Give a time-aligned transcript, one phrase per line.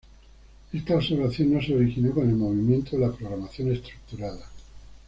[0.73, 4.49] Esta observación no se originó con el movimiento de la programación estructurada.